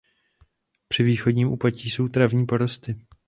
Při 0.87 1.03
východním 1.03 1.47
úpatí 1.51 1.89
jsou 1.89 2.07
travní 2.07 2.45
porosty. 2.45 2.95